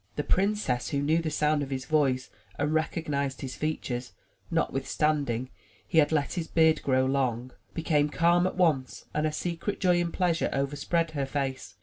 [0.15, 4.13] ''The princess, who knew the sound of his voice and recognized his features,
[4.49, 5.51] notwithstanding
[5.87, 10.01] he had let his beard grow long, became calm at once and a secret joy
[10.01, 11.75] and pleasure overspread her face.